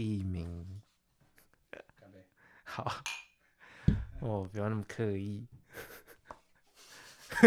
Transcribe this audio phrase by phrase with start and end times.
[0.00, 0.80] 我是一鸣。
[2.64, 3.02] 好，
[4.22, 5.46] 哦，不要那么刻意。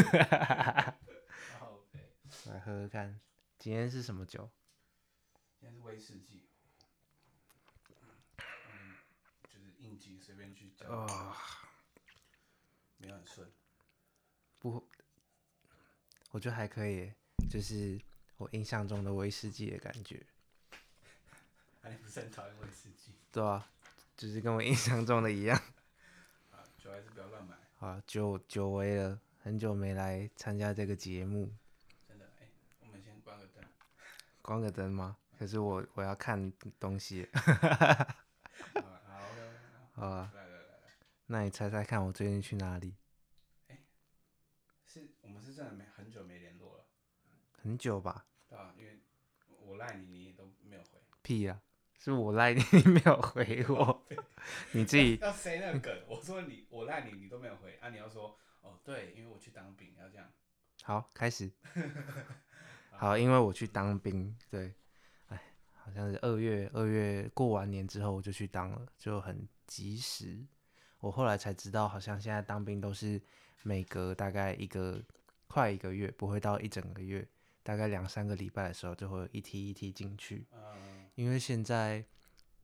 [2.45, 3.19] 来喝喝看，
[3.57, 4.51] 今天是什么酒？
[5.59, 6.47] 今天是威士忌。
[8.37, 8.97] 嗯，
[9.51, 10.87] 就是应急随便去叫。
[10.87, 11.35] 哦。
[12.97, 13.51] 没有很顺。
[14.59, 14.87] 不，
[16.29, 17.11] 我觉得还可以，
[17.49, 17.99] 就是
[18.37, 20.23] 我印象中的威士忌的感觉。
[21.83, 23.11] 那你不是很讨厌威士忌？
[23.31, 23.69] 对啊。
[24.15, 25.57] 就是跟我印象中的一样。
[26.51, 27.57] 啊，酒还是不要乱买。
[27.79, 31.51] 啊，久久违了，很久没来参加这个节目。
[32.07, 32.51] 真的，哎、欸，
[32.81, 33.63] 我们先关个灯。
[34.43, 35.17] 关个灯吗？
[35.37, 37.27] 可是我我要看东西。
[37.33, 37.41] 好，
[39.93, 40.31] 好啊。
[40.35, 40.89] 来来来来。
[41.25, 42.95] 那你猜猜看，我最近去哪里？
[43.67, 43.83] 哎、欸，
[44.85, 46.85] 是我们是真的没很久没联络了。
[47.63, 48.27] 很久吧。
[48.47, 49.01] 对啊，因为
[49.59, 51.01] 我赖你，你也都没有回。
[51.23, 51.72] 屁呀、啊！
[52.03, 54.05] 是我赖你， 你没有回我，
[54.73, 55.97] 你自己 要塞那个梗。
[56.05, 57.87] 我说你，我赖你，你都没有回啊！
[57.87, 60.27] 你要说哦，对，因为我去当兵，要这样。
[60.81, 61.49] 好，开始。
[62.91, 64.73] 好，因为我去当兵，对，
[65.29, 70.45] 哎，好像是二月，二月过完年之后我就去当了，就很及时。
[70.99, 73.21] 我后来才知道，好像现在当兵都是
[73.61, 75.01] 每隔大概一个
[75.47, 77.25] 快一个月，不会到一整个月，
[77.63, 80.45] 大概两三个礼拜的时候就会一梯一梯进去。
[81.15, 82.03] 因为现在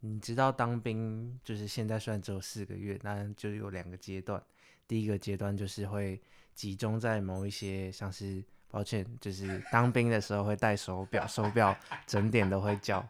[0.01, 4.43] 你知道当兵，就是现在虽然只有四个月，但就有两个阶段。
[4.87, 6.21] 第一个阶段就是会
[6.53, 11.77] 集中在某一些，像是抱歉，就是当兵的时候会戴手表，手表
[12.07, 13.07] 整点都会叫。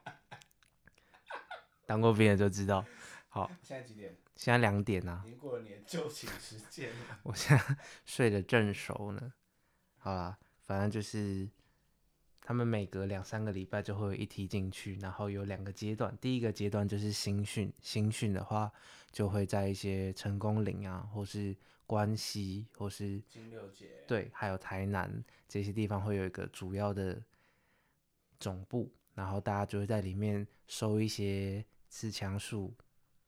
[1.86, 2.86] 当过兵的就知道。
[3.30, 4.14] 好，现在几点？
[4.36, 5.24] 现在两点啊。
[5.26, 6.92] 已经过了你的就寝时间。
[7.24, 9.34] 我现在 睡得正熟呢。
[9.98, 11.48] 好啦，反正就是。
[12.50, 16.18] 他们每隔两三个礼拜就会有一梯进去，然后有两个阶段。
[16.20, 18.74] 第一个阶段就是新训，新训的话
[19.12, 21.56] 就会在一些成功岭啊，或是
[21.86, 27.22] 关西，或是金六节，对，还有台南这些地方会有一个主要的
[28.40, 32.74] 总部，然后大家就会在里面收一些刺枪术、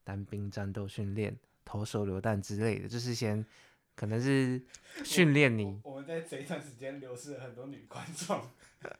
[0.02, 3.46] 单兵战斗训练、投手榴弹之类的，就是先
[3.94, 4.60] 可能是
[5.04, 8.40] 训练你我们在这一段时间流失了很多女观众。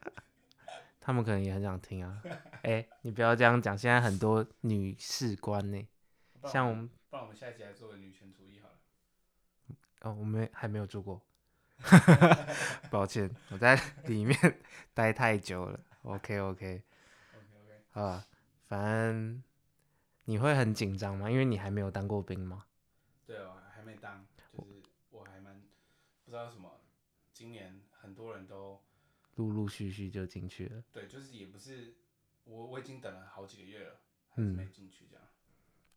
[1.05, 2.21] 他们可能也很想听啊，
[2.61, 5.87] 哎、欸，你不要这样讲，现在很多女士官呢，
[6.47, 8.75] 像我们，不然我们下一集来做个女权主义好了。
[10.03, 11.21] 哦，我们还没有做过，
[12.89, 14.37] 抱歉，我在里面
[14.93, 15.77] 待太久了。
[16.03, 16.83] OK OK OK OK，
[17.91, 18.25] 好吧，
[18.69, 19.43] 反正
[20.23, 21.29] 你会很紧张吗？
[21.29, 22.63] 因为你还没有当过兵吗？
[23.25, 24.81] 对哦，还没当，就是
[25.11, 25.61] 我还蛮
[26.22, 26.81] 不知道什么，
[27.31, 28.81] 今年很多人都。
[29.35, 30.83] 陆陆续续就进去了。
[30.91, 31.95] 对，就是也不是
[32.43, 33.99] 我，我已经等了好几个月了，
[34.29, 35.25] 还是没进去这样。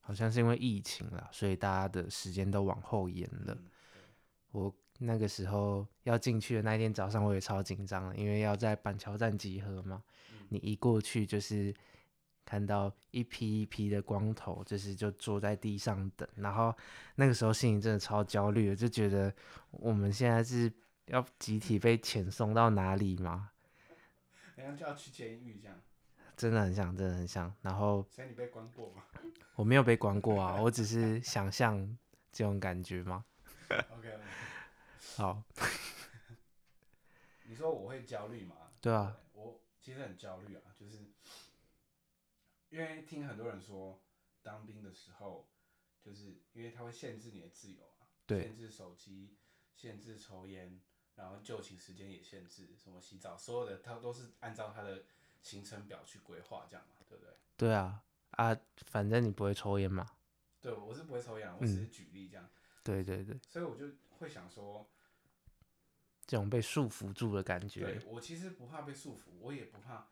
[0.01, 3.55] 好像是因为疫情了，所以大家的时间都往后延了。
[3.55, 3.71] 嗯、
[4.53, 10.03] 我那个时候要进去的那一天早上，我也超紧张的，因为要在板桥站集合嘛。
[10.33, 11.75] 嗯、你一过去就是
[12.47, 16.75] 看到一批一批的光头，就是就坐在地上等，然后
[17.17, 19.31] 那个时候心里真的超焦虑的，就觉得
[19.73, 20.73] 我们现在是。
[21.07, 23.53] 要集体被遣送到哪里吗？
[24.57, 25.81] 然后就要去监狱这样。
[26.37, 27.55] 真的很像，真的很像。
[27.63, 29.05] 然后，所以你被关过吗？
[29.55, 31.97] 我没有被关过啊，我只是想象
[32.33, 33.25] 这种感觉吗。
[33.69, 34.19] OK。
[35.15, 35.41] 好。
[37.47, 38.57] 你说我会焦虑吗？
[38.81, 39.17] 对啊。
[39.33, 40.99] 我其实很焦虑啊，就是
[42.77, 44.03] 因为听很多人说，
[44.43, 45.49] 当兵的时候，
[46.03, 49.35] 就是因为他会限制你的自由啊，对，限制手机，
[49.75, 50.81] 限制抽烟。
[51.15, 55.03] 然后就寝时间也限制，什么洗澡，所有的他都是按照他的
[55.41, 57.35] 行程表去规划，这样嘛，对不对？
[57.57, 60.07] 对啊，啊，反正你不会抽烟嘛。
[60.61, 62.45] 对，我是不会抽烟，我只是举例这样。
[62.45, 62.51] 嗯、
[62.85, 63.41] 对对对。
[63.49, 63.87] 所以我就
[64.19, 64.87] 会想说，
[66.27, 67.81] 这种被束缚住的感觉。
[67.81, 70.09] 对，我其实不怕被束缚，我也不怕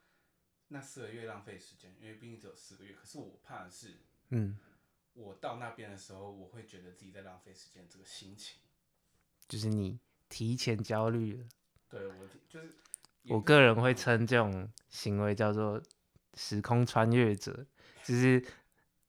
[0.74, 2.92] 那四个月浪费时间，因为毕竟只有四个月。
[2.92, 3.94] 可是我怕的是，
[4.28, 4.58] 嗯，
[5.14, 8.58] 我到那边的时候，我会觉得自己在浪费时间，这个心情。
[9.48, 9.98] 就是你。
[10.26, 11.44] 提前焦虑了，
[11.88, 12.74] 对，我就是，
[13.28, 15.80] 我个人会称这种行为叫做
[16.32, 17.64] 时空穿越者，
[18.02, 18.44] 就是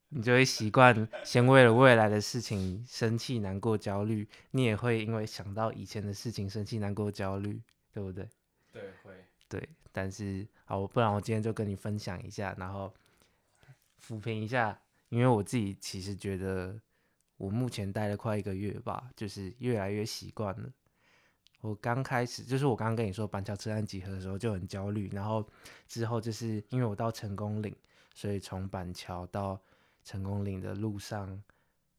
[0.09, 7.59] 你就会习惯先为了未来的事情生气、难过、焦虑，你也会因为想到以前的事情生气、难过、焦虑，
[7.91, 8.29] 对不对？
[8.71, 12.93] 对，会，对，但是好，不然我今天就跟你分享一下，然后
[14.05, 14.77] 抚平一下，
[15.07, 16.77] 因为我自己其实觉得
[17.37, 20.69] 我目前待了快一个月吧，就是越来越习惯了。
[21.61, 25.47] 我刚开始就是我刚刚跟你说板桥车站集合的时候就很焦虑，然后
[25.87, 27.73] 之后就是因为我到成功岭，
[28.13, 29.57] 所以从板桥到
[30.03, 31.41] 成功岭的路上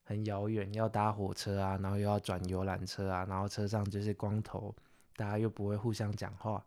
[0.05, 4.73] 很遥远，要搭火车啊，然后又要转游览车啊，然后车上就是光头，
[5.17, 6.65] 大家又不会互相讲话，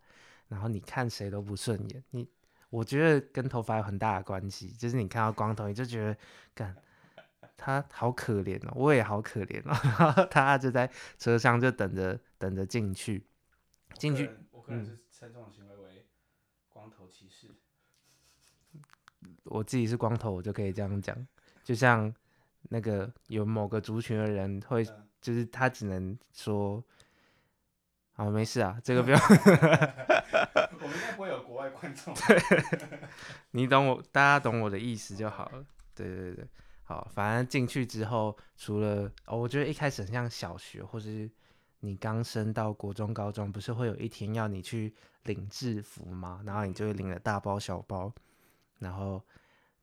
[0.49, 2.03] 然后你看谁都不顺眼。
[2.09, 2.27] 你
[2.69, 6.17] 我觉得跟头发有很大的关系，就是你看到光头，你就觉得
[6.53, 6.75] 干
[7.55, 13.25] 他好可怜哦，我也好可怜哦， 然后他就在车上就等着等着进去，
[13.93, 14.29] 进去。
[14.51, 16.05] 我可能是称这种行为为
[16.69, 17.47] 光头歧视。
[19.45, 21.27] 我自己是光头，我就可以这样讲。
[21.63, 22.13] 就像
[22.69, 24.85] 那个有某个族群的人会，
[25.19, 26.83] 就是他只能说，
[28.19, 29.17] 好，没事啊，这个不用。
[30.81, 32.13] 我们应该不会有国外观众。
[32.13, 32.37] 对，
[33.51, 35.65] 你懂我，大家懂我的意思就好了。
[35.95, 36.45] 对对对，
[36.83, 41.31] 好，反正进去之后，除了哦，我觉得一开始很像小学，或是
[41.79, 44.93] 你刚升到国中、高中，不是会有一天要你去
[45.23, 46.41] 领制服吗？
[46.45, 48.13] 然后你就会领了大包小包。
[48.79, 49.23] 然后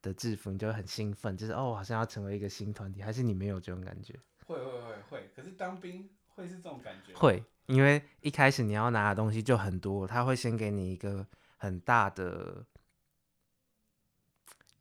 [0.02, 4.14] 的制服，你就会很兴奋，就是哦，好像要成为一个新团体，还是你没有这种感觉？
[4.44, 7.14] 会会会会，可是当兵会是这种感觉？
[7.14, 11.26] 会，因为一开始你要拿的东西就很多，他会先给你一个
[11.56, 12.64] 很大的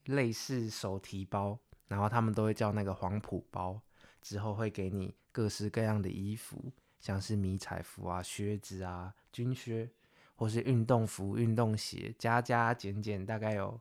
[0.05, 3.81] 类似手提包，然后他们都会叫那个黄埔包，
[4.21, 9.89] 之后会给你各式各样的衣服，像是迷彩服啊、靴子啊、军靴，
[10.35, 13.79] 或是运动服、运动鞋，加加减减大概有。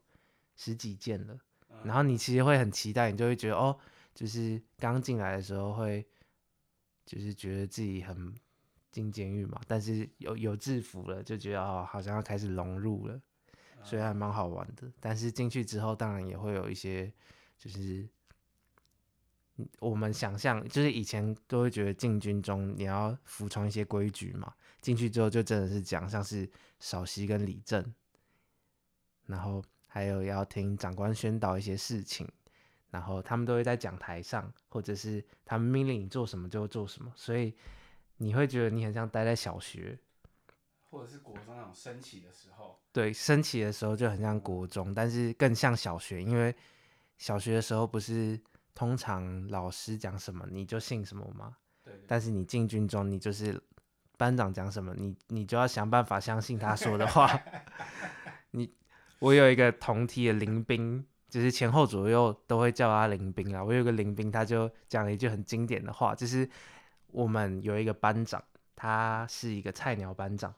[0.56, 1.36] 十几件了，
[1.82, 3.76] 然后你其实会很期待，你就会觉得哦，
[4.14, 6.06] 就是刚进来的时候会，
[7.04, 8.32] 就是觉得自己很
[8.94, 13.20] 进监狱嘛，但是有有制服了，就觉得哦，好像要开始融入了，
[13.82, 14.88] 所以还蛮好玩的。
[15.00, 17.12] 但是进去之后，当然也会有一些，
[17.58, 18.08] 就是
[19.80, 26.48] 我们想象，就是以前都会觉得进军中你要服从一些规矩嘛，进去之后就真的是讲像是
[26.78, 27.94] 少息跟礼正，
[29.26, 29.62] 然后。
[29.86, 32.28] 还有要听长官宣导一些事情，
[32.90, 37.54] 然后他们都会在讲台上，或者是他们命令你做什么就做什么，所以
[38.16, 39.98] 你会觉得你很像待在小学，
[40.90, 42.78] 或者是国中那种升旗的时候。
[42.92, 46.54] 对，升旗的时候就很像国中，但是更像小学，因为
[47.18, 48.40] 小学的时候不是
[48.74, 51.56] 通常老师讲什么你就信什么吗？
[51.82, 52.04] 对，对。
[52.06, 53.60] 但是你进军中，你就是
[54.16, 57.40] 班长讲什么，你你就要想办法相信他说的话，
[58.52, 58.72] 你。
[59.20, 63.64] 我有一个同梯的林兵，就是前后左右都会叫他林兵啊。
[63.64, 66.46] 我有个林兵，他就讲了一句很经典的话，就是
[67.14, 68.42] 我们有一个班长，
[68.74, 70.52] 他是一个菜鸟班长，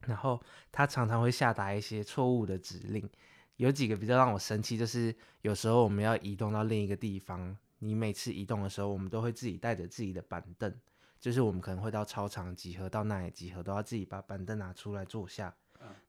[0.00, 0.42] 然后
[0.72, 3.08] 他常常会下达一些错误的指令。
[3.56, 10.74] 有几个比较让我生气，就是有时候我们要移动到另一个地方，你每次移动的时候，我们都会自己带着自己的板凳，
[11.20, 15.54] 就是我们可能会到操场集合，到那里集合，都要自己把板凳拿出来坐下，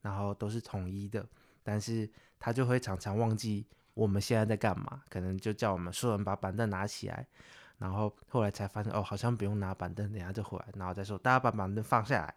[0.01, 1.25] 然后都是统一的。
[1.61, 2.09] 但是
[2.39, 7.27] 他就会常常忘记我们现在在干嘛，可能就叫我们所有人把板凳拿起来，
[7.77, 12.35] 然后后来才发现哦，好像不用拿板凳，等下就回来，然后再说大家把板凳放下来，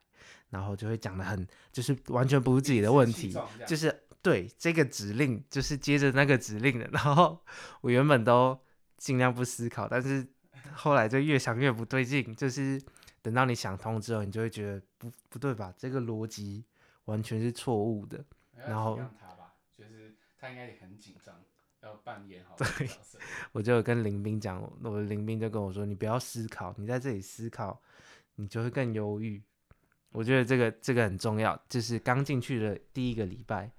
[0.50, 3.34] 然后就会讲的很，就是完全不是自己的问题，
[3.66, 7.42] 就是对这个指令就是接着那个指令的， 然后
[7.80, 8.58] 我原本都
[8.96, 10.26] 尽量不思考，但是
[10.74, 12.80] 后来就越想越不对劲，就是
[13.22, 16.64] 等到你想通之后，你就会觉得不不对吧，这个逻辑
[17.06, 18.22] 完全是错误的。
[18.66, 21.34] 然后他吧，就是他应该也很紧张，
[21.82, 23.18] 要扮演好这个角色。
[23.52, 27.80] 我就跟林斌讲，我的林斌就跟我说：“你不要思考，你在这里思考，
[28.34, 29.42] 你就会更忧郁。”
[30.12, 33.70] 我觉得这个这个很重要，就是刚进去的第一个礼拜，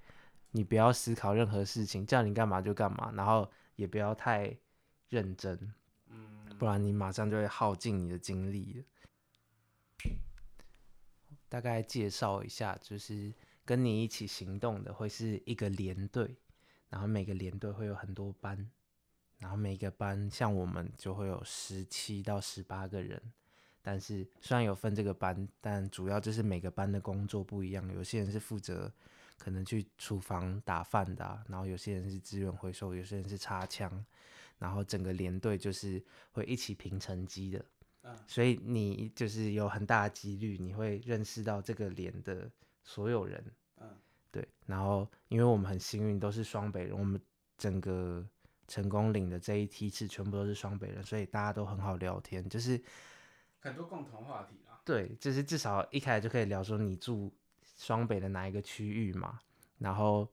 [0.50, 4.56] 你不要思考任何事情，叫你干嘛就干嘛，然后也不要太
[5.08, 5.72] 认真，
[6.08, 8.84] 嗯不然你马上就会耗尽你的精力了。
[11.48, 13.32] 大概介绍一下，就是。
[13.64, 16.36] 跟你一起行动的会是一个连队，
[16.92, 18.70] 然后每个连队会有很多班，
[19.38, 23.18] 然后每个班像我们就会有十七到十八个人。
[23.80, 27.90] 但是虽然有分这个班，但主要就是每个班的工作不一样。
[27.94, 28.92] 有些人是负责
[29.38, 34.04] 可能去厨房打饭的啊，然后有些人是资源回收，有些人是插枪，
[34.58, 37.64] 然后整个连队就是会一起评成绩的。
[38.26, 42.50] 所以你就是有很大的几率你会认识到这个连的。
[42.84, 43.52] 所有人，嗯，
[44.32, 47.20] 对，然后因为我们很幸运，都是双北人，我们
[47.58, 48.26] 整个
[48.66, 52.82] 成功岭的这一梯次全部都是双北人，所以大家都很好聊天，就是
[53.60, 54.80] 很多共同话题啦。
[54.84, 57.32] 对，就是至少一开始就可以聊说你住
[57.76, 59.38] 双北的哪一个区域嘛。
[59.78, 60.32] 然后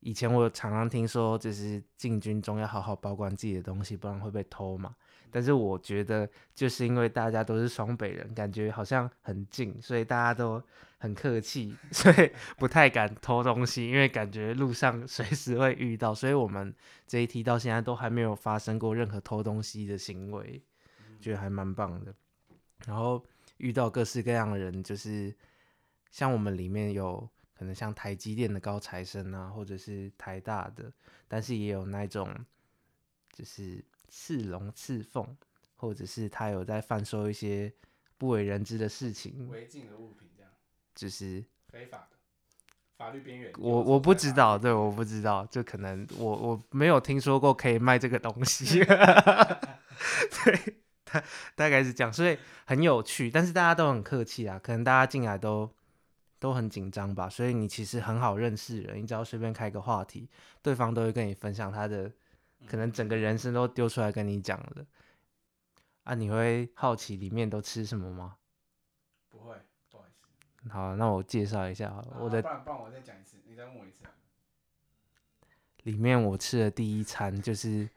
[0.00, 4.94] 以前我常常听说，就是进军中要好好保管自己的东西，不然会被偷嘛。
[5.30, 10.62] 但是我觉得就是因为大家都是双北人，感觉好像很近，所以大家都
[10.98, 16.72] 很客气， 所以不太敢偷东西，因为感觉路上随时会遇到，所以我们
[17.06, 20.62] 这一梯到现在都还没有发生过任何偷东西的行为，
[21.20, 22.14] 觉得还蛮棒的。
[22.86, 23.22] 然后
[23.58, 25.34] 遇到各式各样的人，就是
[26.10, 30.92] 像我们里面有可能像台积电的高材生啊，或者是台大的，
[31.26, 32.32] 但是也有那种
[33.32, 35.36] 就是刺龙刺凤，
[35.74, 37.72] 或者是他有在贩售一些
[38.18, 40.50] 不为人知的事情，违禁的物品，这样
[40.94, 42.16] 就是非法的
[42.98, 43.52] 法律边缘。
[43.58, 50.76] 我我不知道，对，我不知道，就可能我我没有听说过可以卖这个东西， 对。
[51.08, 51.22] 大
[51.54, 52.36] 大概是这样，所以
[52.66, 55.72] 很有趣，但是大家都很客气啊，可能大家进来都
[56.38, 60.28] 都很紧张吧，所以你其实很好认识人，你只要随便开个话题，
[60.62, 62.12] 对方都会跟你分享他的，
[62.66, 64.86] 可能整个人生都丢出来跟你讲了。
[66.04, 68.36] 啊，你会好奇里面都吃什么吗？
[69.28, 69.56] 不会，
[69.90, 70.68] 不好意思。
[70.70, 72.40] 好，那我介绍一下好了，啊、我的。
[72.40, 74.04] 不然不然我再讲一次，你再问我一次。
[75.82, 77.88] 里面我吃的第一餐就是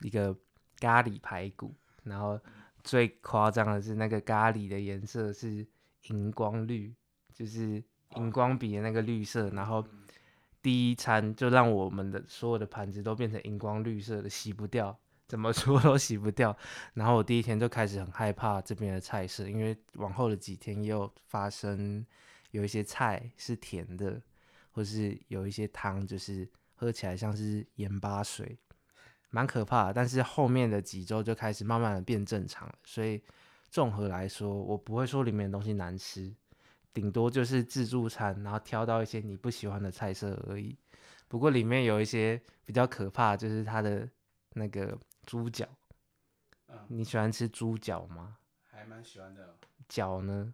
[0.00, 0.36] 一个
[0.78, 1.74] 咖喱排骨。
[2.02, 2.40] 然后
[2.82, 5.66] 最夸张的是那个咖喱的颜色是
[6.08, 6.94] 荧光绿，
[7.40, 7.82] 就是
[8.16, 9.48] 荧光笔的那个绿色。
[9.50, 9.82] 然后
[10.60, 14.94] 第一餐就让我们的所有的盘子都变成荧光绿色的，洗不掉，
[15.26, 16.54] 怎么搓都洗不掉。
[16.92, 22.04] 然后我第一天就开始很害怕这边的菜色，因为往后的几天也有发生
[22.50, 24.20] 有一些菜是甜的，
[24.72, 28.58] 或是有一些汤就是喝起来像是盐巴水。
[29.32, 32.74] 蛮可怕的，但是后面的几周就开始慢慢的变正常了。
[32.82, 33.22] 所以
[33.70, 36.34] 综合来说，我不会说里面的东西难吃，
[36.92, 40.76] 顶多就是自助餐，然后挑到一些你不喜欢的菜色而已。
[41.28, 44.08] 不过里面有一些比较可怕，就是它的
[44.54, 45.68] 那个猪脚。
[46.68, 48.36] 嗯，你喜欢吃猪脚吗？
[48.70, 49.56] 还蛮喜欢的。
[49.88, 50.52] 脚呢？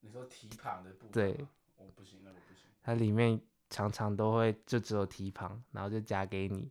[0.00, 1.10] 你说蹄膀的部分？
[1.12, 1.46] 对，
[1.76, 2.64] 我不行，那我不行。
[2.82, 6.70] 它里面常常都会就只有蹄膀，然后就夹给你。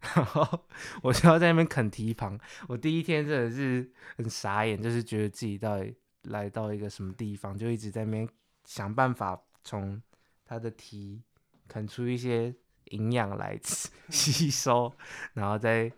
[0.16, 0.64] 然后
[1.02, 8.28] 我就要在那边啃蹄膀，我第一天真的是很傻眼，就是觉得自己到底来到一个什么地方，就一直在那边
[8.70, 10.00] 想办法从
[10.44, 11.20] 它的蹄
[11.66, 14.94] 啃出一些营养来吃吸收，
[15.32, 15.92] 然后再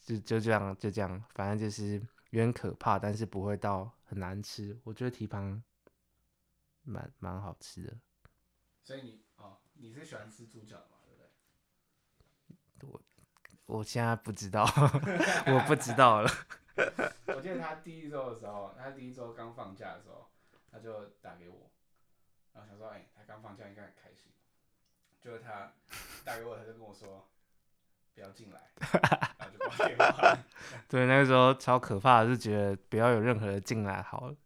[0.00, 1.94] 就就这样就这样，反正就是
[2.30, 4.76] 有点可怕，但是不会到很难吃。
[4.82, 5.62] 我觉得蹄膀
[6.82, 7.96] 蛮蛮好吃的。
[8.82, 10.96] 所以你哦，你是喜欢吃猪脚的吗？
[11.06, 11.22] 对不
[12.88, 12.90] 对？
[12.90, 13.00] 我。
[13.66, 14.64] 我现在不知道，
[15.46, 16.30] 我不知道了。
[17.26, 20.28] 我记得他第一周的时候，他第一周刚放假的时候，
[20.72, 21.65] 他就打给我，
[22.56, 24.32] 然后想说，哎、欸，他刚放假应该很开心。
[25.20, 25.70] 就是他
[26.24, 27.28] 打给我，他就跟我说，
[28.14, 28.70] 不要进来，
[29.38, 30.38] 然后就挂电话。
[30.88, 34.36] 对，那个时候超可怕的，是觉得不要有任何的进来好了。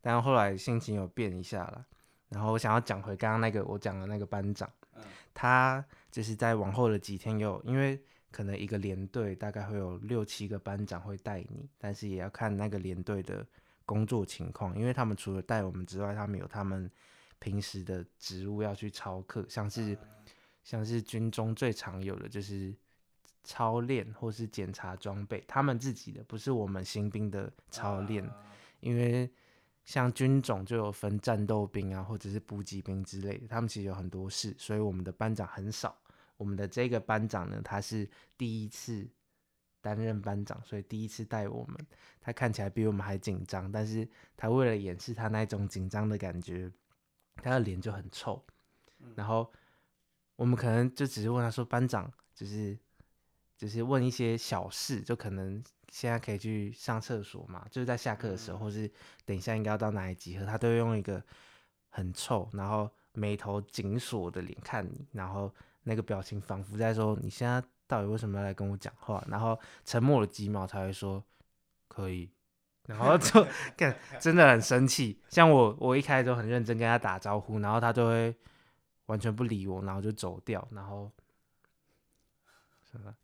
[0.00, 1.84] 但后来心情有变一下了，
[2.30, 5.02] 然后我想要讲回刚刚那个我讲的那个班长，嗯、
[5.34, 8.02] 他就是在往后的几天有因为。
[8.30, 13.44] 可能一个连队大概会有六七个班长会带你，但是也要看那个连队的
[13.86, 16.90] 工作情况，因为他们除了带我们之外，他们有他们
[17.38, 19.96] 平时的职务要去操课，像是
[20.64, 22.74] 像是军中最常有的就是
[23.44, 28.28] 操练或是检查装备，他们自己的不是我们新兵的操练，
[28.80, 29.30] 因为
[29.84, 35.96] 像军种就有分战斗兵啊，或者是补给兵之类的，他们其实有很多事，所以我们的班长很少。
[36.36, 39.08] 我们的这个班长呢，他是第一次
[39.80, 41.86] 担任班长，所以第一次带我们。
[42.20, 46.70] 他看起来比我们还紧张，但是他为了掩饰他那种紧张的感觉，
[47.42, 48.44] 他的脸就很臭。
[49.14, 49.50] 然后
[50.36, 52.78] 我们可能就只是问他说：“班长，就是
[53.56, 57.66] 就是问一些小事，就可能现在可以去上厕所嘛？
[57.70, 58.90] 就是在下课的时候，或是
[59.24, 61.22] 等一下应该要到哪里集合，他都会用一个
[61.88, 65.52] 很臭，然后眉头紧锁的脸看你，然后。”
[65.84, 71.24] 那个表情仿佛在说：“你现在到底为什么要来跟我讲话？”然后沉默了几秒才会说
[71.88, 72.30] ：“可以。”
[72.88, 75.20] 然后就看，真的很生气。
[75.28, 78.34] 像我，我一开始都很认真跟他打招呼，然后他就会
[79.06, 80.66] 完全不理我，然后就走掉。
[80.72, 81.10] 然后
[82.90, 83.14] 什么？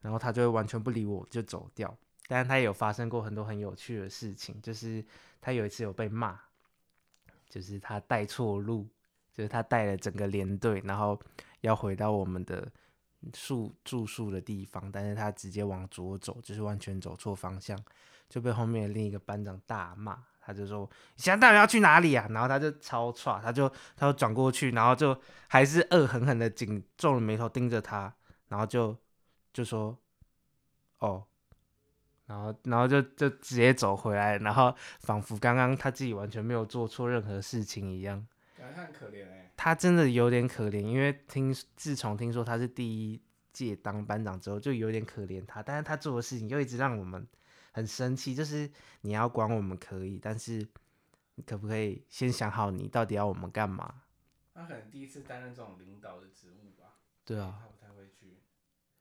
[0.00, 1.96] 然后他就会完全不理我，就走掉。
[2.28, 5.04] 但是他也有发生过很多很有趣的事情，就是
[5.40, 6.38] 他有一次有被骂，
[7.48, 8.86] 就是他带错路，
[9.32, 11.20] 就是他带了整个连队，然后。
[11.62, 12.72] 要回到我们的
[13.34, 17.78] 宿住宿的地方，但是他直接往左走，就是完全走错方向，
[18.30, 20.18] 就被后面的另一个班长大骂。
[20.40, 25.14] 他就说：“你现在到底要去哪里啊？”然后他就超差，他就他就转过去，然后就
[25.48, 28.12] 还是恶狠狠的紧皱着眉头盯着他，
[28.48, 28.96] 然后就
[29.52, 29.98] 就说
[31.00, 31.26] ：“哦。”
[32.26, 38.24] 然后然后就就直接走回来，然后仿佛刚刚他自己完全没有做错任何事情一样。
[38.96, 39.50] 可怜哎。
[39.56, 43.20] 他真的有点可怜，因为听自从听说他是第一
[43.52, 45.60] 届当班长之后，就有点可怜他。
[45.60, 47.26] 但是他做的事情又一直让我们
[47.80, 48.70] 很生气，就是
[49.00, 50.66] 你要管我们可以，但是
[51.34, 54.02] 你可不可以先想好你到底要我们干嘛？
[54.54, 56.98] 他可能第一次担任这种领导的职务吧。
[57.24, 57.58] 对啊。
[57.60, 58.38] 他不太会去。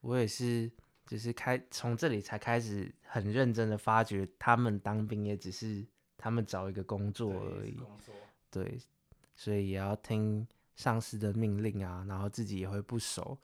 [0.01, 0.71] 我也是。
[1.09, 5.83] 就是开从这里才开始很认真的发觉，他们当兵也只是
[6.15, 7.75] 他们找一个工作而已。
[8.51, 8.79] 对，
[9.33, 13.36] 所以也要听上司的命令啊，然后自己也会不熟，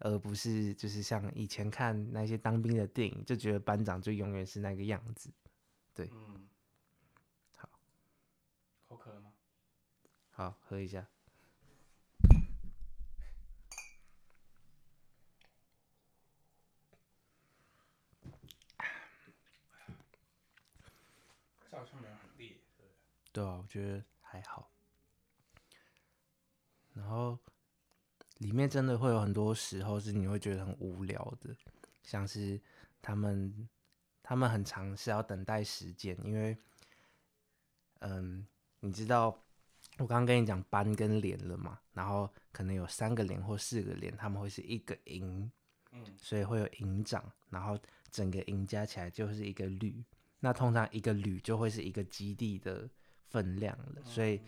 [0.00, 5.32] 而不是就是像以前看那些当兵的电影，就觉得班长就永远是那个样子。
[5.94, 6.48] 对，嗯，
[7.56, 7.68] 好，
[8.88, 9.32] 口渴了吗？
[10.30, 11.06] 好，喝一下。
[23.32, 24.68] 对啊，我觉得还好。
[26.94, 27.38] 然后
[28.40, 31.56] 里面真的会有很多时候是你会觉得很无聊的，
[32.02, 32.60] 像是
[33.00, 33.68] 他们
[34.22, 36.54] 他们很常是要等待时间，因为
[38.00, 38.46] 嗯，
[38.80, 39.28] 你知道
[39.98, 45.50] 我刚刚跟你讲班跟连了嘛，然后可能有三个连或四个连，他们会是一个营，
[45.92, 47.78] 嗯，所以会有营长，然后
[48.10, 50.04] 整个营加起来就是一个旅，
[50.40, 52.86] 那通常一个旅就会是一个基地的。
[53.30, 54.40] 分量了，所以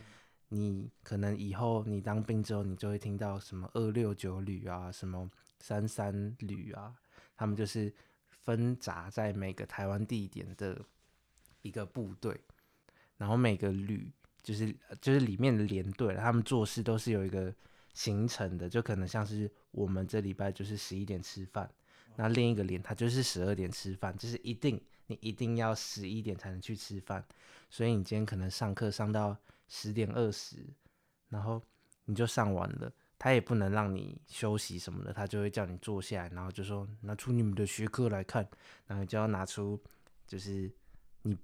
[0.54, 6.94] 你可能以后你当兵之后，你就会听到什么二六九旅啊，什么三三旅啊，
[7.34, 7.90] 他们就是
[8.28, 10.78] 分杂在每个台湾地点的
[11.62, 12.38] 一个部队，
[13.16, 17.54] 然后每个旅就是就是里面的连队，他们做事都是有一个
[17.94, 21.70] 行程的，就可能像是我们这礼拜就是十一点吃饭，
[22.14, 27.24] 那另一个连他就是十二点吃饭，就是一定你一定要十一点才能去吃饭。
[27.70, 29.34] 所以你今天可能上课上到
[29.74, 30.62] 十点二十，
[31.30, 31.62] 然后
[32.04, 38.46] 你就上完了，他也不能让你休息什么的，他就会叫你坐下来，然后就说拿出你们的学科来看，
[38.86, 39.82] 然后就要拿出
[40.26, 40.70] 就是
[41.22, 41.34] 你，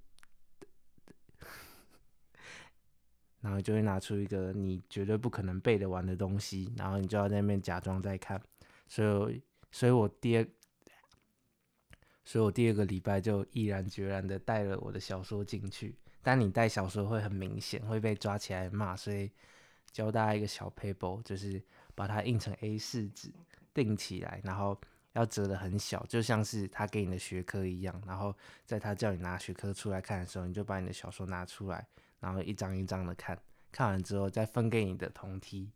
[3.41, 8.39] 然后就会拿出一个你绝对不可能背得完的东西，然后你就要在那边假装在看，
[8.87, 10.47] 所以，所以我第二。
[12.25, 15.97] 所以我第二个礼拜就毅然决然的带了我的小说进去。
[16.29, 19.31] 但你带小说会很明显会被抓起来骂，所以
[19.91, 21.59] 教大家一个小 paper，，就是
[21.95, 23.33] 把它印成 A4 纸
[23.73, 24.79] 订起来，然后
[25.13, 27.99] 要折得很小，就像是他给你的学科一样。
[28.05, 28.31] 然后
[28.63, 31.83] 在他叫你拿学科出来看的时候，你就把你的小说拿出来，
[32.19, 33.35] 然后一张一张的看，
[33.71, 35.71] 看完之后再分给你的同梯，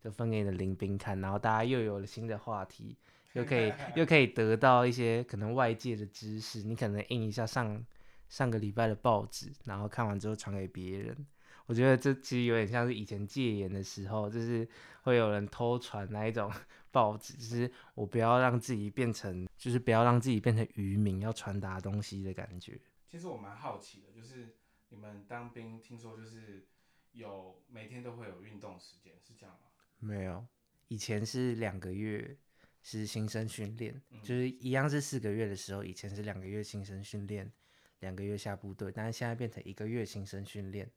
[0.00, 2.96] 就分给你的邻兵看，然后大家又有了新的话题。
[3.32, 7.84] 又可以又可以得到一些可能外界的知识，你可能印一下上
[8.28, 11.26] 上个礼拜的报纸，然后看完之后传给别人。
[11.66, 14.66] 我觉得这其实有点像是以前戒严的时候，就是
[15.02, 16.50] 会有人偷传那一种
[16.90, 22.80] 报纸，就是我不要让自己变成，就是不要让自己变成渔民，要传达东西的感觉。
[23.06, 24.56] 其实我蛮好奇的，就是
[24.88, 26.66] 你们当兵，听说就是
[27.12, 29.70] 有每天都会有运动时间，是这样吗？
[29.98, 30.46] 没有，
[30.88, 32.36] 以前是两个月。
[32.80, 37.52] 是新生训练，就是一样是四个月的时候，以前是两个月新生训练，
[38.00, 40.90] 两个月下部队，但是现在变成一个月新生训练，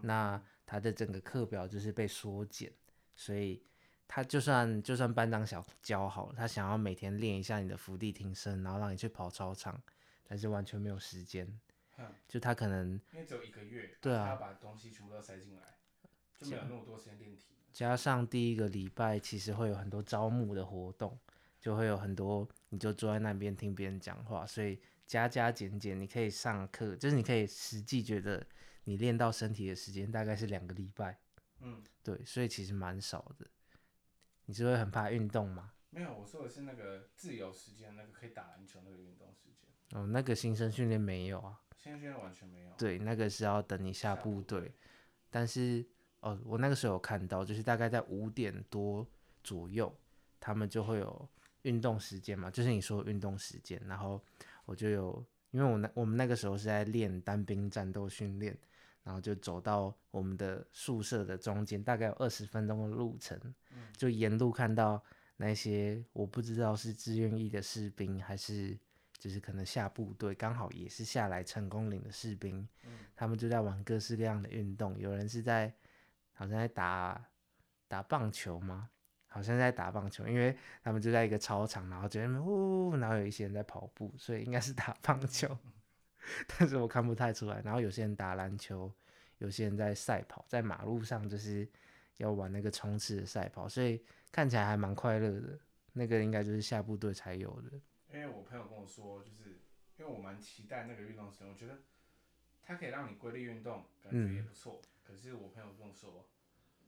[0.00, 2.72] 那他的整个课表就是被缩减，
[3.14, 3.62] 所以
[4.08, 9.80] 他就算就算班长想教好了，他想要每天练一下你的伏地挺身，然后让你去跑操场，
[10.26, 11.48] 但是完全没有时间，
[12.28, 15.62] 就他可能因为只有一个月，对啊，他要把东西全部都塞进来，
[16.38, 17.46] 就没有那么多时间练体。
[17.72, 21.18] 加上第一个礼拜，其实会有很多招募的活动，
[21.60, 28.46] 就会有很多，你就坐在那边听别人讲话，所以加加减减，你可以上课，就是你可以实际觉得
[28.84, 31.18] 你练到身体的时间大概是两个礼拜，
[31.60, 33.46] 嗯，对，所以其实蛮少的。
[34.46, 35.72] 你是会很怕运动吗？
[35.90, 39.98] 没有，我说的是那个自由时间，那个可以打篮球那个运动时间。
[39.98, 42.72] 哦，那个新生训练没有啊，新生训练完全没有。
[42.76, 44.74] 对，那个是要等你下部队，
[45.30, 45.86] 但是。
[46.20, 49.06] 哦，我那个时候有看到，就是大概在五点多
[49.44, 49.94] 左右，
[50.40, 51.28] 他们就会有
[51.62, 53.80] 运动时间嘛，就是你说的运动时间。
[53.86, 54.20] 然后
[54.66, 58.54] 我就有，因为我那我们那个时候是在练单兵战斗训练，
[59.02, 63.40] 然后就走到我们的宿舍的中间，大概有二十分钟的路程，
[63.96, 65.02] 就沿路看到
[65.38, 68.78] 那些我不知道是志愿役的士兵，还是
[69.16, 72.68] 就是可能下部队，刚好也是下来成功岭的士兵，
[73.14, 75.72] 他们就在玩各式各样的运动，有人是在。
[76.38, 77.30] 好像在打
[77.88, 78.90] 打棒球吗？
[79.36, 85.54] 好像在打棒球，因为他们就在一个操场，然后这边呜，然后有一些人在跑步，所以应该是打 棒球，
[86.46, 87.60] 但是我看不太出来。
[87.62, 88.90] 然后有些人打篮球，
[89.36, 91.68] 有些人在赛跑，在马路上就是
[92.16, 95.58] 要玩那个冲刺的赛跑，所以看起来还蛮快乐的。
[95.92, 97.78] 那个应该就是下部队才有的。
[98.14, 99.60] 因为我朋友跟我说，就是
[99.98, 101.82] 因为我蛮期待那个运动时间，我觉得
[102.62, 104.80] 它可以让你规律运动，感觉也不错。
[104.82, 106.26] 嗯、可是我朋友跟我说，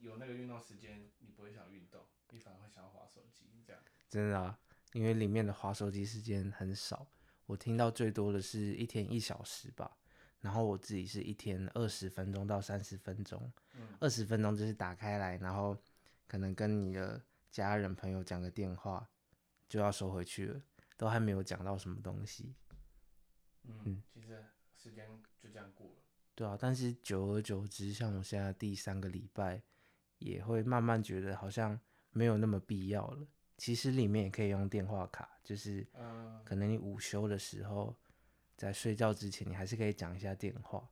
[0.00, 2.00] 有那个运动时间，你不会想运动。
[2.30, 4.58] 你反而会想要滑手机，这样真的啊？
[4.92, 7.06] 因为里面的滑手机时间很少，
[7.46, 9.96] 我听到最多的是一天一小时吧。
[10.40, 13.52] 然后我自己是一天二十分钟到三十分钟，
[13.98, 15.76] 二十、嗯、分钟就是打开来，然后
[16.28, 19.10] 可能跟你的家人朋友讲个电话，
[19.68, 20.62] 就要收回去了，
[20.96, 22.54] 都还没有讲到什么东西。
[23.64, 24.44] 嗯，嗯其实
[24.76, 25.08] 时间
[25.40, 26.02] 就这样过了。
[26.36, 29.60] 对啊，但是久而久之，像我现在第三个礼拜，
[30.18, 31.78] 也会慢慢觉得好像。
[32.18, 33.24] 没有那么必要了。
[33.56, 35.86] 其实里面也可以用电话卡，就是
[36.44, 37.94] 可能你午休的时候，
[38.56, 40.90] 在睡觉之前，你还是可以讲一下电话。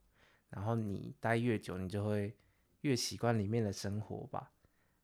[0.50, 2.36] 然后你待越久，你就会
[2.82, 4.52] 越习惯里面的生活吧。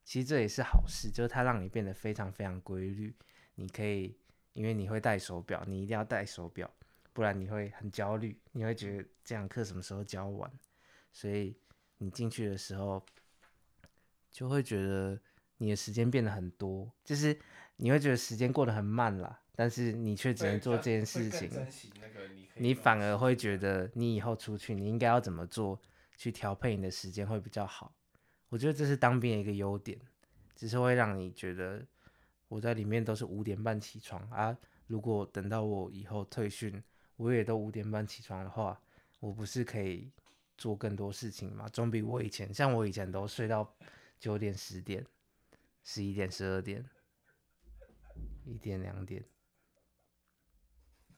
[0.04, 3.16] 其实这也是好事，就是它让你变得非常非常规律。
[3.56, 4.16] 你可以，
[4.52, 6.72] 因为你会戴手表，你一定要戴手表，
[7.12, 10.48] 不然你会很焦虑，你会觉得这堂课什么时候教完。
[11.12, 11.56] 所以
[11.98, 13.04] 你进去的时候，
[14.30, 15.20] 就会觉得。
[15.62, 17.38] 你的时间变得很多，就是
[17.76, 21.48] 你会觉得时间过得很慢啦，但是你却只能做这件事情。
[22.34, 25.80] 你，你反而会觉得你以后出去，你应该要怎么做，
[26.16, 27.94] 去调配你的时间会比较好。
[28.48, 29.96] 我觉得这是当兵的一个优点，
[30.56, 31.86] 只是会让你觉得
[32.48, 34.58] 我在里面都是五点半起床啊。
[34.88, 36.82] 如果等到我以后退训，
[37.14, 38.80] 我也都五点半起床的话，
[39.20, 40.10] 我不是可以
[40.58, 41.68] 做更多事情吗？
[41.68, 43.72] 总比我以前，像我以前都睡到
[44.18, 45.06] 九点十点。
[45.82, 46.84] 十一点、十二点、
[48.44, 49.24] 一点、两点。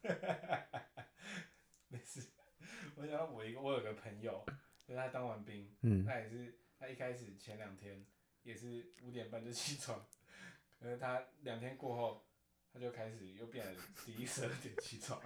[1.89, 2.31] 没事，
[2.97, 4.45] 我想到我一个，我有个朋友，
[4.87, 8.05] 就是他当完兵，嗯，他也是，他一开始前两天
[8.43, 10.07] 也是五点半就起床，
[10.79, 12.27] 可是他两天过后，
[12.73, 15.21] 他就开始又变了十一、十二点起床。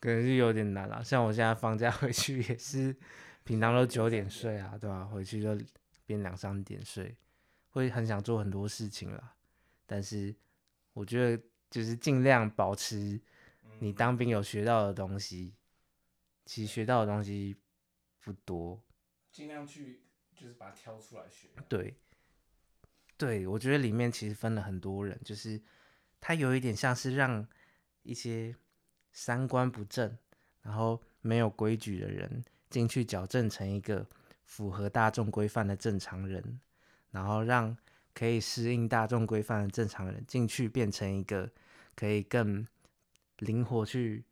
[0.00, 2.96] 可能是有点难了，像我现在放假回去也是，
[3.44, 5.04] 平常都九点睡啊，对吧、啊？
[5.04, 5.58] 回去就
[6.06, 7.16] 变两三点睡。
[7.72, 9.34] 会很想做很多事情啦，
[9.86, 10.34] 但是
[10.92, 13.18] 我觉得就是尽量保持
[13.78, 15.54] 你当兵有学到的东西，
[16.44, 17.56] 其实学到的东西
[18.20, 18.84] 不多，
[19.30, 20.02] 尽量去
[20.34, 21.48] 就是把它挑出来学。
[21.66, 21.96] 对，
[23.16, 25.60] 对，我觉得里面其实分了很多人，就是
[26.20, 27.48] 他有一点像是让
[28.02, 28.54] 一些
[29.12, 30.18] 三观不正，
[30.60, 34.06] 然后没有规矩的人进去矫正成一个
[34.44, 36.60] 符合大众规范的正常人。
[37.12, 37.74] 然后让
[38.14, 41.50] 可以适应大众规范的正常人进去，变成一个
[41.94, 42.66] 可以更
[43.38, 44.24] 灵活去，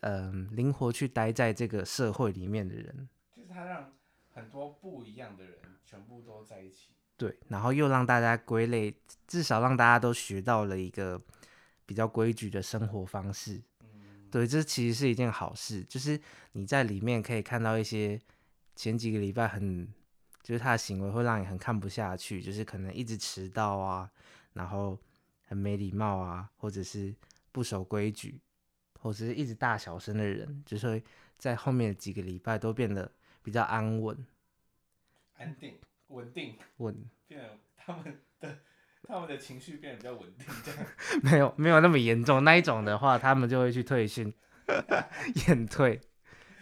[0.00, 3.08] 嗯、呃，灵活去待在这个社会里面的人。
[3.34, 3.92] 就是他让
[4.32, 6.92] 很多不一样的人全部都在一起。
[7.16, 8.94] 对，然后又让大家归类，
[9.26, 11.20] 至少让大家都学到了一个
[11.86, 13.62] 比较规矩的生活方式。
[13.80, 15.84] 嗯，对，这其实是一件好事。
[15.84, 16.20] 就是
[16.52, 18.20] 你在里面可以看到一些
[18.74, 19.88] 前几个礼拜很。
[20.42, 24.10] 就是他的行为会让你很看不下去，就是可能一直迟到啊，
[24.54, 24.98] 然后
[25.46, 27.14] 很没礼貌啊，或者是
[27.52, 28.40] 不守规矩，
[29.00, 31.04] 或者是一直大小声的人，就是会
[31.38, 33.08] 在后面几个礼拜都变得
[33.40, 34.26] 比较安稳、
[35.34, 35.78] 安定、
[36.08, 38.58] 稳定、稳，变得他们的
[39.04, 40.86] 他们的情绪变得比较稳定，这样
[41.22, 44.34] 没有没有那么严重那一种的话，他们就会去退训、
[45.46, 46.00] 验退，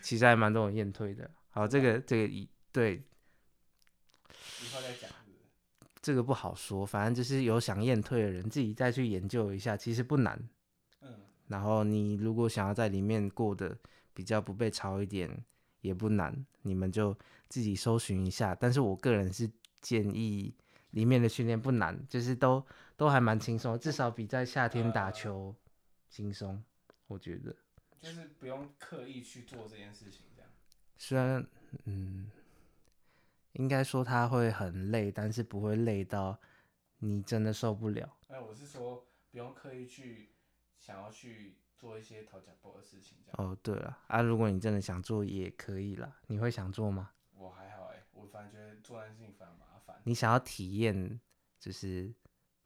[0.02, 1.30] 其实还蛮多人验退的。
[1.48, 3.02] 好，这个这个一对。
[4.78, 5.10] 再讲，
[6.02, 10.48] 这个不好说，反正就是有想验退的人自己再去研究一下，其实不难。
[11.00, 11.14] 嗯，
[11.48, 13.76] 然后你如果想要在里面过得
[14.12, 15.44] 比较不被抄一点，
[15.80, 17.16] 也不难，你们就
[17.48, 18.54] 自己搜寻一下。
[18.54, 20.54] 但是我个人是建议
[20.90, 22.64] 里面的训练不难，就是都
[22.96, 25.54] 都还蛮轻松，至少比在夏天打球
[26.08, 26.54] 轻松，
[26.86, 27.54] 呃、我觉得。
[28.00, 30.50] 就是不用刻意去做这件事情，这样。
[30.96, 31.46] 虽然，
[31.84, 32.30] 嗯。
[33.52, 36.38] 应该说他会很累，但是不会累到
[36.98, 38.16] 你真的受不了。
[38.28, 40.30] 哎，我是说不用刻意去
[40.78, 43.50] 想要去做一些讨价包的事情，这样。
[43.50, 46.20] 哦，对了，啊，如果你真的想做也可以啦。
[46.26, 47.10] 你会想做吗？
[47.34, 50.00] 我还好哎，我反正觉得做那事情反而麻烦。
[50.04, 51.20] 你想要体验，
[51.58, 52.12] 就是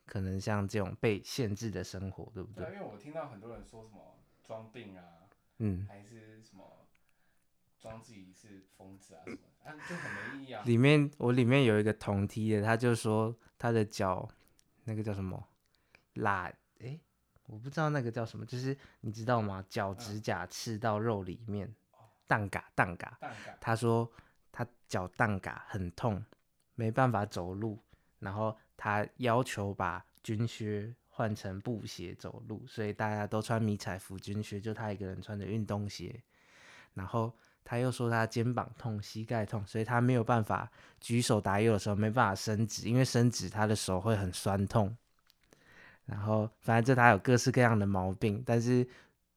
[0.05, 2.67] 可能像这种被限制的生活，对不对？
[2.67, 5.03] 对，因为我听到很多人说什么装病啊，
[5.59, 6.84] 嗯，还是什么
[7.85, 9.39] 装自己是疯子啊什么。
[9.63, 10.63] 啊，就很没意义啊！
[10.65, 14.27] 里面我里面有一个同梯的，他就说他的脚
[14.85, 15.47] 那个叫什么？
[16.15, 16.51] 拉？
[16.81, 16.99] 哎，
[17.45, 19.63] 我不知道那个叫什么，就是你知道吗？
[19.69, 21.75] 脚指甲刺到肉里面，
[22.27, 23.19] 蛋嘎蛋嘎。
[23.61, 24.11] 他说
[24.51, 26.25] 他脚蛋嘎很痛，
[26.75, 27.79] 没办法走路，
[28.19, 36.23] 然后他要求把军靴换成布鞋走路，所以大家都穿迷彩服军靴，就他一个人穿着运动鞋，
[36.95, 37.35] 然后。
[37.65, 44.95] 他又说他肩膀痛、膝盖痛，所以他没有办法举手打油的时候没办法伸直，因为伸直他的手会很酸痛。
[46.05, 48.87] 然后反正就他有各式各样的毛病，但是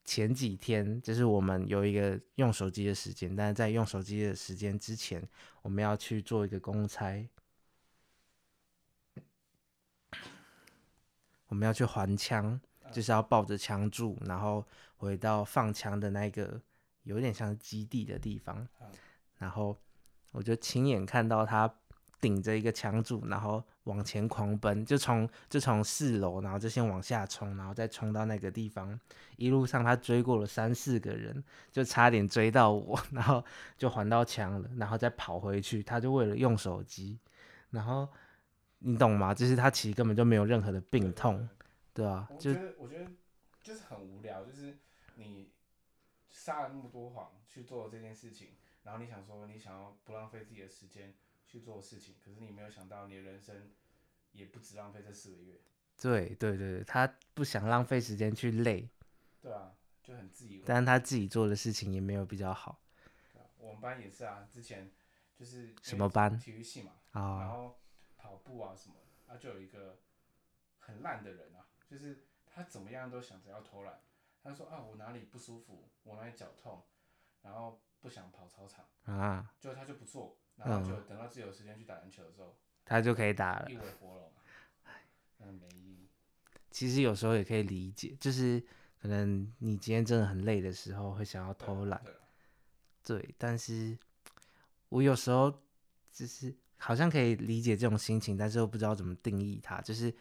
[0.03, 5.25] 前几天就是我们有一个用手机的时间，但是在用手机的时间之前，
[5.61, 7.25] 我们要去做一个公差，
[11.47, 12.59] 我们要去还枪，
[12.91, 14.65] 就是要抱着枪柱，然后
[14.97, 16.61] 回到放枪的那个。
[17.07, 18.67] 有点像基地的地方，
[19.37, 19.75] 然后
[20.33, 21.73] 我就亲眼看到他
[22.19, 28.99] 顶着一个枪柱，然后往前狂奔，就从就从四楼，然后就先往下冲，然后再冲到那个地方。
[29.37, 33.43] 一路上他追过了三四个人，就差点追到我， 然后
[33.77, 35.81] 就还到枪了，然后再跑回去。
[35.81, 37.17] 他就为了用手机，
[37.69, 38.09] 然后
[38.79, 39.33] 你懂吗？
[39.33, 41.47] 就是他其实根本就没有任何的病痛，
[41.93, 42.27] 对吧？
[42.39, 43.11] 就我觉得我觉得
[43.61, 44.77] 就是很无聊，就是
[45.15, 45.51] 你。
[46.47, 51.13] 撒了那么多谎去做这件事情，然后你想说你想要不浪费自己的时间
[51.45, 53.73] 去做事情，可是你没有想到你的人生
[54.31, 55.60] 也不止浪费这四个月。
[55.97, 58.89] 对对对，他不想浪费时间去累。
[59.41, 60.63] 对啊，就很自以为。
[60.65, 62.79] 但他自己做的事情也没有比较好。
[63.33, 64.89] 啊，我们班也是啊，之前
[65.36, 66.39] 就是什么班？
[66.39, 66.93] 体育系嘛。
[67.12, 67.41] 啊。
[67.41, 67.77] 然后
[68.15, 68.95] 跑步啊什么，
[69.27, 69.99] 啊就有一个
[70.79, 73.99] 很烂的人啊，就是他怎么样都想着要偷懒。
[74.47, 76.81] 他说啊，我哪里不舒服，我哪里脚痛，
[77.41, 78.86] 然后不想跑操场。
[79.03, 82.55] 啊，就他就不做，然后就等到自己有时间去打篮球的时候，嗯、
[82.86, 84.31] 他就可以打了，一尾活龙，
[85.39, 86.10] 那没意义。
[86.71, 88.62] 其实有时候也可以理解，就是
[89.01, 92.01] 可能你今天真的很累的时候，会想要偷懒，
[93.03, 93.97] 对，但是
[94.89, 95.51] 我有时候
[96.12, 100.13] 就是好像可以理解这种心情，但是又不知道怎么定义它，就是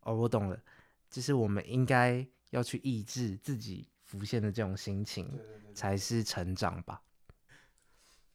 [0.00, 0.58] 哦，我懂了，
[1.10, 2.26] 就是我们应该。
[2.50, 7.00] 要去抑制自己浮现的这种心情，对对对对，才是成长吧。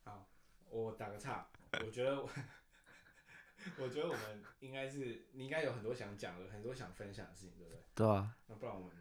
[0.03, 0.27] 好，
[0.69, 1.47] 我打个岔，
[1.85, 2.29] 我觉得我，
[3.77, 7.81] 我觉得我们应该是，你应该有很多想讲的，很多想分享的事情，对不对？
[7.93, 8.35] 对啊。
[8.47, 8.91] 那不然我们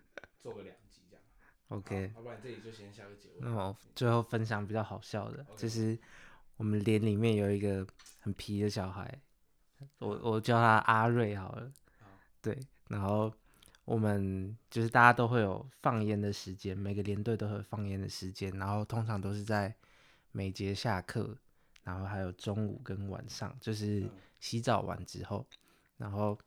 [0.40, 1.24] 做个两集这样。
[1.68, 2.12] OK。
[2.16, 3.37] 要不然这里就先下个结尾。
[3.38, 5.57] 那我最后分享比较好笑的，okay.
[5.57, 5.96] 就是
[6.57, 7.87] 我们连里面有一个
[8.18, 9.22] 很皮的小孩，
[9.98, 11.72] 我我叫他阿瑞好了。
[12.00, 12.07] 好。
[12.42, 13.33] 对，然后。
[13.84, 19.74] 我们就是大家都会有放烟的时间，每个连队都会有放烟的时间，然后通常都是在
[20.32, 21.36] 每节下课，
[21.82, 24.08] 然后还有中午跟晚上，就是
[24.40, 25.46] 洗澡完之后，
[25.98, 26.38] 然后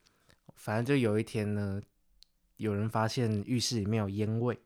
[0.55, 1.79] 反正就有一天呢，
[2.55, 4.59] 有人发现浴室里面有烟味，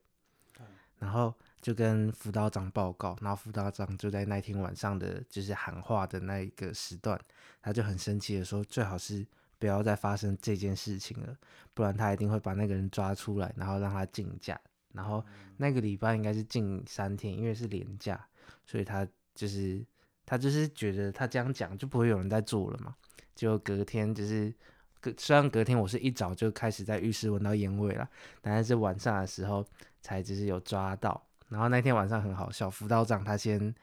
[0.97, 7.19] 然后就跟辅导长报告，然后辅导长就在那天晚上的就是喊话的那一个时段，
[7.61, 9.27] 他就很生气的说，最好是。
[9.61, 11.37] 不要再发生这件事情了，
[11.75, 14.59] 不然他一定会把那个人抓出来，然后让他禁假。
[14.93, 15.23] 然后
[15.57, 18.27] 那个礼拜应该是禁三天，因为是连假，
[18.65, 19.85] 所以他就是
[20.25, 22.95] 他就是觉得他这样讲就不会有人在做了嘛。
[23.35, 24.51] 就隔天就是
[24.99, 28.09] 隔，虽然隔天我是一早就开始在浴室闻到烟味了，
[28.41, 29.63] 但是晚上的时候
[30.01, 31.23] 才只是有抓到。
[31.49, 33.73] 然后那天晚上很好笑，辅导长他先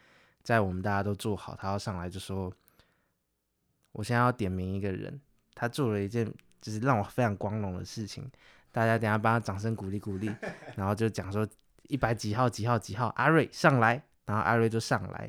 [0.43, 2.53] 在我们大家都坐好，他要上来就说
[3.93, 5.21] ：“我现在要点名一个人。”
[5.59, 6.25] 他做了一件
[6.61, 8.31] 就是让我非常光荣的事情，
[8.71, 10.31] 大家等下帮他掌声鼓励鼓励，
[10.77, 11.45] 然后就讲说
[11.89, 15.29] 一百几号几号几号阿瑞上来，然后阿瑞就上来，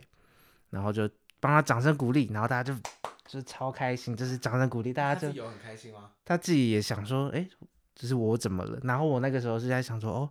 [0.70, 2.80] 然后就帮他掌声鼓励，然后大家就
[3.26, 6.12] 就超开心，就是掌声鼓励，大家就他自己有很开心吗？
[6.24, 7.50] 他自己也想说，哎，
[7.96, 8.80] 就是我怎么了？
[8.84, 10.30] 然后我那个时候是在想说，哦，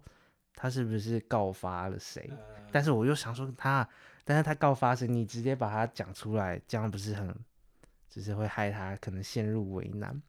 [0.54, 2.28] 他是不是告发了谁？
[2.30, 2.38] 嗯、
[2.70, 3.88] 但是我又想说他，
[4.24, 5.08] 但是他告发谁？
[5.08, 7.34] 你直接把他讲出来，这样不是很？
[8.18, 10.20] 只是会害他可能陷入为难，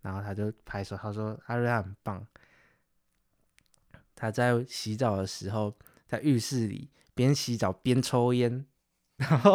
[0.00, 2.24] 然后他就拍手，他说阿瑞他很棒。
[4.14, 5.74] 他在洗澡的时候，
[6.06, 8.64] 在浴室里边洗澡边抽烟，
[9.16, 9.52] 然后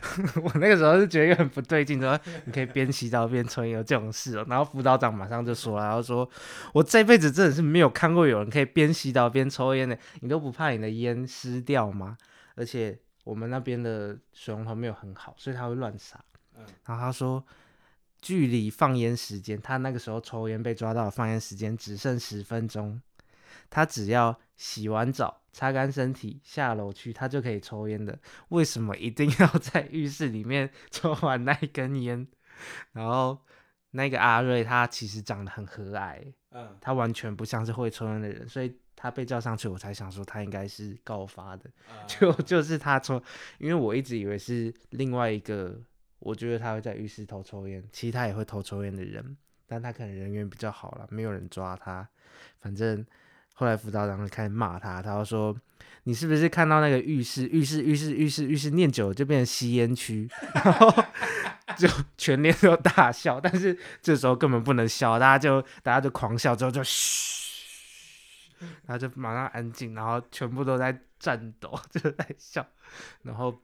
[0.42, 4.46] 我那个时候就觉得很不对劲，说你可以边洗澡边抽烟，有这种事哦。
[4.48, 6.26] 然后辅导长马上就说了，然后说
[6.72, 12.16] 我这辈子真的是没有看过有人可以边洗澡边抽烟的，你都不怕你的烟湿掉吗？
[12.54, 16.24] 而且我们那边的水龙头没有很好，所以他会乱洒。
[16.84, 17.44] 然后他说，
[18.20, 23.00] 距离放烟时间，他那个时候抽烟被抓到，放烟时间只剩十分钟。
[23.68, 28.16] 他只要洗完澡、擦干身体、下楼去，他就可以抽烟的。
[28.50, 32.26] 为什么一定要在浴室里面抽完那一根烟？
[32.92, 33.38] 然后
[33.90, 43.20] 那个阿瑞他其实长得很和蔼，嗯，他完全不像是会抽烟的人，所以他被叫上去，我才想说他应该是告发的，嗯、就就是他抽，
[43.58, 45.80] 因为我一直以为是另外一个，
[46.18, 52.08] 我觉得他会在浴室偷抽烟，其实他也会偷抽烟的人，但他可能人缘比较好了，没有人抓他，
[52.60, 53.04] 反正
[53.54, 55.56] 后来辅导长就开始骂他，他就说
[56.04, 61.04] 你是不是看到那个浴室，浴室，浴室，浴室，浴室念久了就变成吸烟区， 然后。
[61.76, 67.66] 就全连都大笑，但是这时候根本不能笑，大家就大家就狂笑，之后就嘘，
[68.86, 72.66] 然后就马上安静，然后全部都在颤抖， 就在笑。
[73.22, 73.60] 然后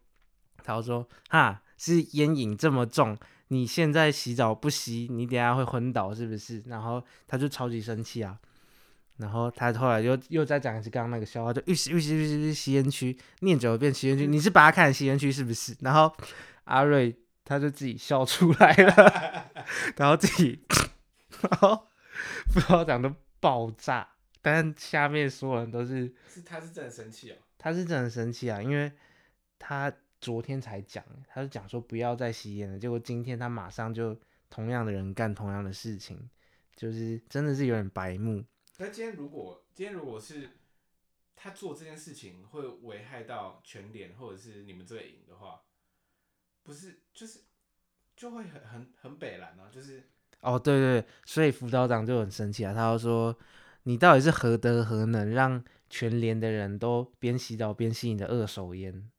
[0.62, 3.16] 他就说：“哈，是烟瘾这么重，
[3.48, 8.38] 你现在洗澡不吸，你等下会昏倒是不是？”然后他就超级生气啊。
[9.16, 15.76] 然后他后来又又再讲一次刚刚那个笑话，就浴室浴室浴室吸烟区，念久了变吸烟区，你是把它看成吸烟区是不是？
[15.80, 16.14] 然后
[16.64, 17.16] 阿瑞。
[17.44, 19.50] 他就自己笑出来了，
[19.98, 20.60] 然后自己，
[21.42, 21.88] 然后
[22.54, 24.08] 不知道讲的爆炸，
[24.40, 28.90] 但是下面所有人都是，是他是真的生气哦，他是真的生气啊，因为
[29.58, 36.30] 他昨天才讲，他就讲说不要再吸烟了，结果今天他马上就同样的人干同样的事情，
[36.74, 38.42] 就是真的是有点白目。
[38.78, 40.48] 那今天如果今天如果是
[41.36, 45.60] 他做这件事情会危害到全联或者是你们这个营的话。
[46.64, 47.40] 不是，就是
[48.14, 50.00] 就会很很很北蓝啊，就是
[50.42, 53.36] 哦，对对，所以辅导长就很生气啊，他就说
[53.82, 59.10] 你到底是何德何能，让全连的人都边洗澡边吸你的二手烟？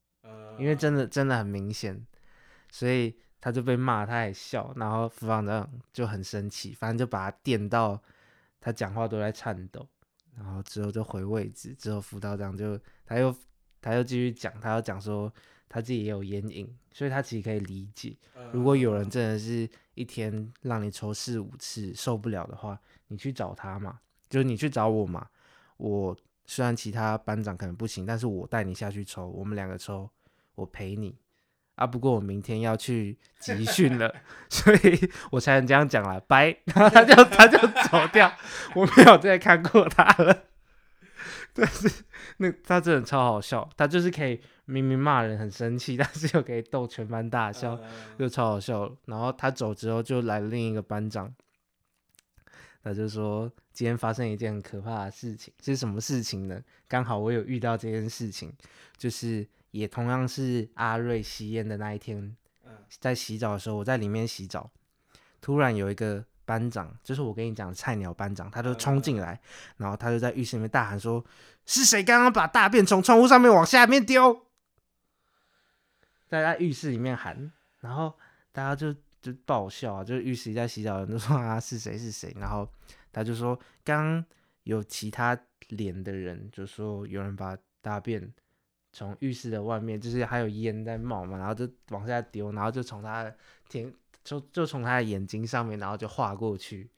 [0.56, 2.06] 呃，因为真的真的很明显，
[2.72, 8.02] 所以他就被骂，他也笑，然后辅导长就很生气，反正就把他电到
[8.60, 9.88] 他讲话都在颤抖，
[10.36, 13.36] 然后之后就回位置，之后辅导长就他又
[13.82, 15.32] 他又继续讲，他又讲说。
[15.70, 18.16] 他自己也有烟瘾，所以他其实可以理解，
[18.52, 25.28] 如果有人真的是一天让你抽四五次受不了的话，你去找他嘛，就是你去找我嘛。
[25.78, 30.08] 我虽然其他班长可能不行，但是我带你下去抽，我们两个抽，
[30.56, 31.16] 我陪你
[31.76, 31.86] 啊。
[31.88, 34.14] 不过我明天要去集训了，
[34.50, 36.20] 所以我才能这样讲了。
[36.22, 38.32] 拜， 然后他就他就走掉，
[38.76, 40.46] 我没有再看过他了。
[41.54, 42.04] 但是
[42.38, 44.42] 那他真的超好笑，他就是可以。
[44.66, 47.78] 明明骂人很生气，但是又可以逗全班大笑，
[48.18, 48.90] 就超好笑。
[49.08, 51.36] 然后他走之后，就来了另一个班长，
[52.82, 56.62] 他就说今天发生一件很可怕的事情，是什么事情呢？
[56.88, 58.54] 刚好我有遇到这件事情，
[58.96, 62.38] 就是也同样是阿瑞吸烟的那一天，
[63.00, 64.70] 在洗澡的时候，我在里面洗澡，
[65.42, 69.42] 突然有一个班长，就是我跟你讲的菜鸟班长，他就冲进来，
[69.78, 71.26] 然后他就在浴室里面大喊说
[71.66, 74.46] ：“是谁刚刚把大便从窗户上面往下面丢？”
[76.30, 78.16] 在在浴室里面喊，然后
[78.52, 82.70] 大家就就爆笑啊，就是浴室里在洗澡的人都说啊，是谁是谁，然后
[83.12, 84.24] 他就说刚
[84.66, 85.36] 有其他
[85.70, 88.32] 连的人就说有人把大便
[88.94, 93.36] 从浴室的外面，就是还有烟在冒嘛，然后就往下丢，然后就从他的
[93.68, 96.90] 天就就从他的眼睛上面，然后就划过去，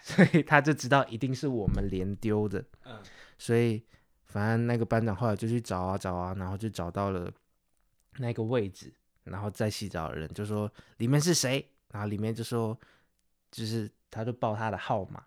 [0.00, 3.02] 所以他就知道一定是我们连丢的，嗯，
[3.38, 3.82] 所以
[4.26, 7.28] 反正那个班长后来就去找啊找啊，然后就找到了。
[8.18, 12.78] 那个位置，然后在洗澡的人就说里面是谁，然后里面就说
[13.50, 15.24] 就是他就报他的号码，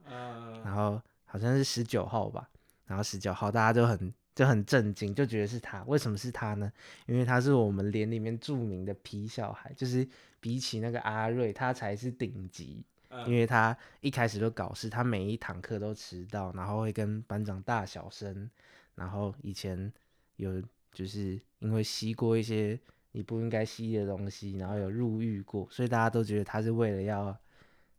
[0.63, 2.49] 然后好像是十九号吧，
[2.85, 6.71] 然后十九号大家就很就很震惊，就觉得是他，为什么是他呢？
[7.07, 10.07] 因为他是我们连里面著名的皮小孩，就是
[10.39, 12.85] 比起那个阿瑞，他才是顶级，
[13.25, 18.49] 因为他一开始就搞事，他每一堂课都迟到，然后会跟班长大小声，
[18.95, 19.91] 然后以前
[20.35, 20.61] 有。
[20.93, 22.79] 就是因为吸过一些
[23.11, 27.37] 你不应该吸的东西，然后有入狱过，所以大家都觉得他是为了要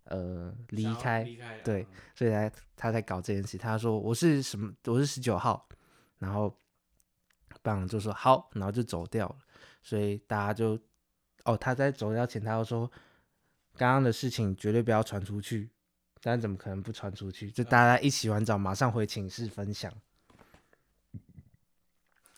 [0.07, 3.57] 呃离开，离开，对，所以他他才搞这件事。
[3.57, 5.65] 他说我是什么，我是十九号，
[6.19, 6.57] 然后
[7.63, 9.37] 班长就说好，然后就走掉了。
[9.83, 10.79] 所以大家就
[11.45, 12.91] 哦，他在走掉前，他又说
[13.77, 15.71] 刚刚的事情绝对不要传出去，
[16.21, 17.51] 但怎么可能不传出去？
[17.51, 19.93] 就大家一洗完澡，马上回寝室分享。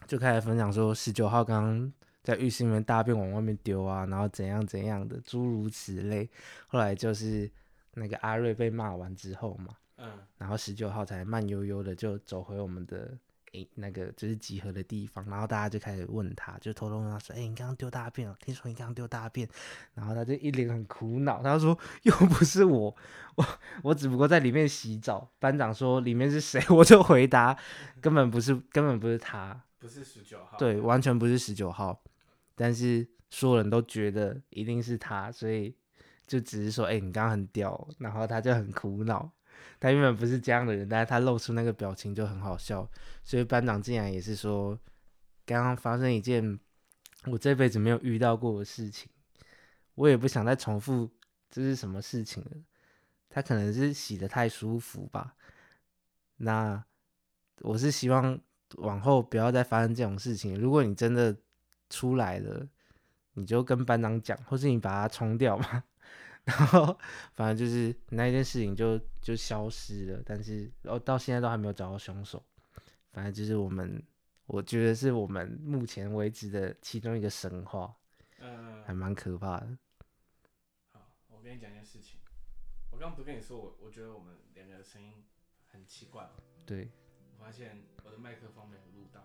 [0.06, 6.28] 就开始分享说，十九号刚刚在浴室里面大便往外面丢啊，然后怎样怎样的，诸如此类。
[6.66, 7.50] 后来就是
[7.94, 13.16] 那个阿瑞被骂完之后嘛，嗯，然后十九号才慢悠悠的就走回我们的
[13.52, 18.36] 诶那个就是集合的地方，然后大家就开始问他，就偷偷问他说，哎，你刚刚丢大便了？
[18.40, 19.48] 听说你刚刚丢大便，
[19.94, 22.94] 然后他就一脸很苦恼，他说又不是我，
[23.36, 23.46] 我
[23.82, 25.30] 我只不过在里面洗澡。
[25.38, 27.58] 班长说里面是谁，我就回答
[28.00, 29.60] 根本不是，根本不是他。
[29.78, 32.02] 不是十九号，对，完全不是十九号，
[32.54, 35.74] 但是所有人都觉得一定是他，所以
[36.26, 39.32] 就只是说，哎、欸，你刚刚很屌，然后他就很苦恼。
[39.78, 42.88] 他原本不是这样的人，但是他露出那个表情就很好笑。
[43.24, 44.78] 所以班长竟然也是说，
[45.44, 46.58] 刚刚发生一件
[47.26, 49.10] 我这辈子没有遇到过的事情，
[49.94, 51.10] 我也不想再重复
[51.48, 52.50] 这是什么事情了。
[53.28, 55.34] 他可能是洗得太舒服吧。
[56.36, 56.84] 那
[57.60, 58.40] 我是希望
[58.78, 60.58] 往后不要再发生这种事情。
[60.58, 61.36] 如果你真的
[61.88, 62.66] 出来了，
[63.34, 65.84] 你就跟班长讲，或是你把它冲掉嘛。
[66.44, 66.98] 然后
[67.34, 72.42] 反正就是那件事情就就消失了，但是哦到现在都还没有找到凶手。
[73.12, 74.00] 反正就是我们，
[74.46, 77.92] 我觉得是我们目前为止的其中一个神话，
[78.38, 79.76] 嗯，还蛮可怕的。
[80.92, 82.20] 好，我跟你讲一件事情。
[82.90, 85.24] 我刚刚不跟你说我我觉得我们两个的声音
[85.68, 86.30] 很奇怪吗？
[86.64, 86.88] 对。
[87.32, 89.20] 我发现我的麦克风没有录到，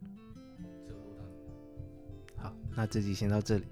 [0.00, 2.42] 只有录到。
[2.42, 3.64] 好，那这集先到这里。